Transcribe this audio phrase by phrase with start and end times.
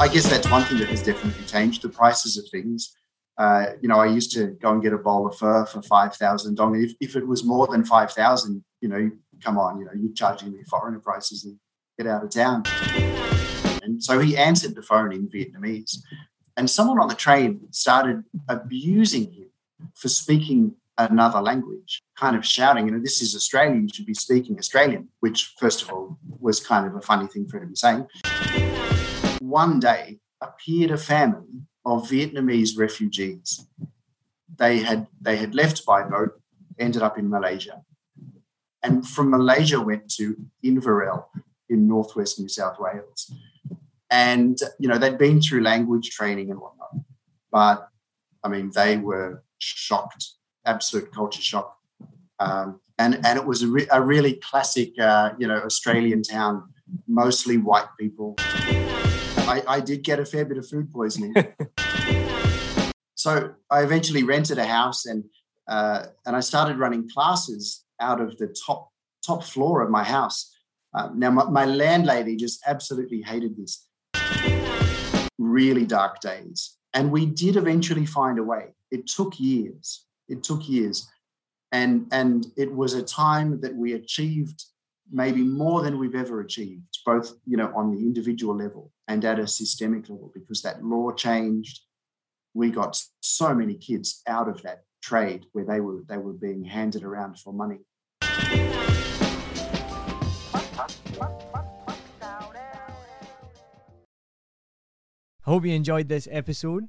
[0.00, 2.96] I guess that's one thing that has definitely changed the prices of things.
[3.36, 6.54] Uh, you know, I used to go and get a bowl of pho for 5,000
[6.54, 6.82] dong.
[6.82, 9.10] If, if it was more than 5,000, you know,
[9.44, 11.58] come on, you know, you're charging me foreigner prices and
[11.98, 12.62] get out of town.
[13.82, 15.98] And so he answered the phone in Vietnamese.
[16.56, 19.50] And someone on the train started abusing him
[19.94, 20.76] for speaking
[21.08, 25.08] another language, kind of shouting, you know, this is Australian, you should be speaking Australian,
[25.20, 28.06] which, first of all, was kind of a funny thing for him to be saying.
[29.40, 33.66] One day appeared a family of Vietnamese refugees.
[34.56, 36.40] They had they had left by boat,
[36.78, 37.82] ended up in Malaysia,
[38.82, 41.30] and from Malaysia went to Inverell
[41.68, 43.32] in northwest New South Wales.
[44.10, 46.90] And you know they'd been through language training and whatnot,
[47.50, 47.88] but
[48.44, 50.32] I mean they were shocked,
[50.66, 51.76] absolute culture shock,
[52.38, 56.64] um, and and it was a, re- a really classic, uh, you know, Australian town,
[57.06, 58.34] mostly white people.
[58.38, 61.34] I, I did get a fair bit of food poisoning.
[63.16, 65.24] so I eventually rented a house and
[65.68, 68.90] uh, and I started running classes out of the top
[69.26, 70.56] top floor of my house.
[70.94, 73.86] Um, now my, my landlady just absolutely hated this.
[75.38, 78.74] Really dark days, and we did eventually find a way.
[78.90, 80.06] It took years.
[80.30, 81.08] It took years,
[81.72, 84.64] and and it was a time that we achieved
[85.12, 89.40] maybe more than we've ever achieved, both you know on the individual level and at
[89.40, 91.80] a systemic level, because that law changed.
[92.54, 96.64] We got so many kids out of that trade where they were they were being
[96.64, 97.80] handed around for money.
[105.42, 106.88] Hope you enjoyed this episode.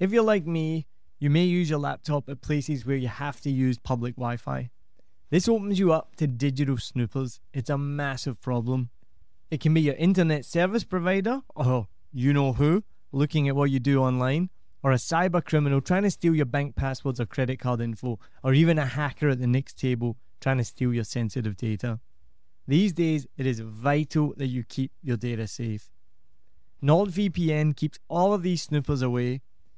[0.00, 0.88] If you're like me,
[1.22, 4.70] you may use your laptop at places where you have to use public Wi Fi.
[5.30, 7.38] This opens you up to digital snoopers.
[7.54, 8.90] It's a massive problem.
[9.48, 12.82] It can be your internet service provider, or you know who,
[13.12, 14.50] looking at what you do online,
[14.82, 18.52] or a cyber criminal trying to steal your bank passwords or credit card info, or
[18.52, 22.00] even a hacker at the next table trying to steal your sensitive data.
[22.66, 25.88] These days, it is vital that you keep your data safe.
[26.82, 29.40] NordVPN keeps all of these snoopers away.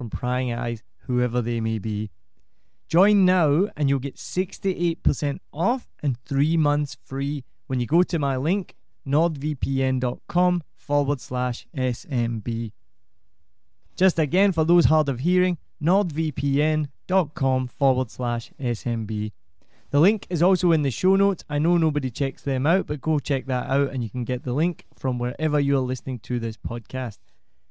[0.00, 2.08] from prying eyes, whoever they may be.
[2.88, 8.18] Join now, and you'll get 68% off and three months free when you go to
[8.18, 12.72] my link, nordvpn.com forward slash SMB.
[13.94, 19.32] Just again, for those hard of hearing, nordvpn.com forward slash SMB.
[19.90, 21.44] The link is also in the show notes.
[21.50, 24.44] I know nobody checks them out, but go check that out and you can get
[24.44, 27.18] the link from wherever you are listening to this podcast.